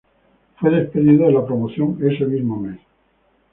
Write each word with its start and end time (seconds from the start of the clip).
Fue 0.59 0.71
despedido 0.71 1.27
de 1.27 1.31
la 1.33 1.45
promoción 1.45 1.95
ese 2.01 2.25
mismo 2.25 2.57
mes. 2.57 2.79